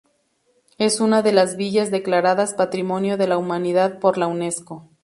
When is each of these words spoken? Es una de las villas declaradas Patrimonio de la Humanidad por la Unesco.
Es 0.79 0.99
una 0.99 1.21
de 1.21 1.31
las 1.31 1.57
villas 1.57 1.91
declaradas 1.91 2.55
Patrimonio 2.55 3.17
de 3.17 3.27
la 3.27 3.37
Humanidad 3.37 3.99
por 3.99 4.17
la 4.17 4.25
Unesco. 4.25 4.89